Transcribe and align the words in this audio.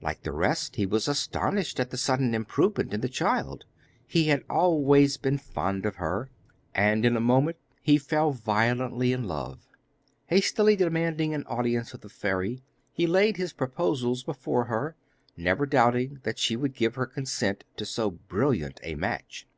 Like 0.00 0.22
the 0.22 0.30
rest, 0.30 0.76
he 0.76 0.86
was 0.86 1.08
astonished 1.08 1.80
at 1.80 1.90
the 1.90 1.96
sudden 1.96 2.36
improvement 2.36 2.94
in 2.94 3.00
the 3.00 3.08
child. 3.08 3.64
He 4.06 4.28
had 4.28 4.44
always 4.48 5.16
been 5.16 5.38
fond 5.38 5.84
of 5.84 5.96
her, 5.96 6.30
and 6.72 7.04
in 7.04 7.16
a 7.16 7.20
moment 7.20 7.56
he 7.82 7.98
fell 7.98 8.30
violently 8.30 9.12
in 9.12 9.24
love. 9.24 9.66
Hastily 10.26 10.76
demanding 10.76 11.34
an 11.34 11.42
audience 11.48 11.92
of 11.94 12.02
the 12.02 12.08
fairy, 12.08 12.62
he 12.92 13.08
laid 13.08 13.38
his 13.38 13.52
proposals 13.52 14.22
before 14.22 14.66
her, 14.66 14.94
never 15.36 15.66
doubting 15.66 16.20
that 16.22 16.38
she 16.38 16.54
would 16.54 16.76
give 16.76 16.94
her 16.94 17.06
consent 17.06 17.64
to 17.76 17.84
so 17.84 18.08
brilliant 18.12 18.78
a 18.84 18.94
match. 18.94 19.48